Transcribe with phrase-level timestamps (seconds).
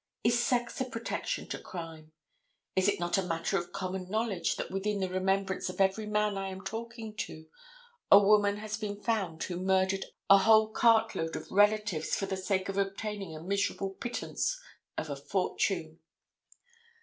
[0.23, 2.11] Is sex a protection to crime?
[2.75, 6.39] Is it not a matter of common knowledge that within the remembrance of every man
[6.39, 7.45] I am talking to,
[8.11, 12.35] a woman has been found who murdered a whole cart load of relatives for the
[12.35, 14.59] sake of obtaining a miserable pittance
[14.97, 15.99] of a fortune.